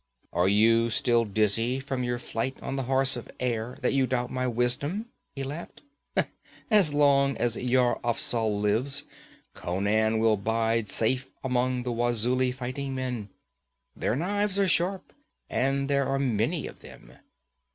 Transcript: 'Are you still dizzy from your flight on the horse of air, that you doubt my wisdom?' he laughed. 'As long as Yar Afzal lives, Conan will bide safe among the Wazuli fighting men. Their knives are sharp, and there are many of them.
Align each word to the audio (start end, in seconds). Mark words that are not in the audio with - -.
'Are 0.33 0.47
you 0.47 0.89
still 0.89 1.25
dizzy 1.25 1.79
from 1.79 2.03
your 2.03 2.17
flight 2.17 2.57
on 2.63 2.75
the 2.75 2.81
horse 2.89 3.15
of 3.15 3.29
air, 3.39 3.77
that 3.83 3.93
you 3.93 4.07
doubt 4.07 4.31
my 4.31 4.47
wisdom?' 4.47 5.05
he 5.35 5.43
laughed. 5.43 5.83
'As 6.71 6.91
long 6.91 7.37
as 7.37 7.55
Yar 7.55 7.99
Afzal 8.03 8.59
lives, 8.59 9.03
Conan 9.53 10.17
will 10.17 10.37
bide 10.37 10.89
safe 10.89 11.29
among 11.43 11.83
the 11.83 11.91
Wazuli 11.91 12.51
fighting 12.51 12.95
men. 12.95 13.29
Their 13.95 14.15
knives 14.15 14.57
are 14.57 14.67
sharp, 14.67 15.13
and 15.51 15.87
there 15.87 16.07
are 16.07 16.17
many 16.17 16.65
of 16.65 16.79
them. 16.79 17.13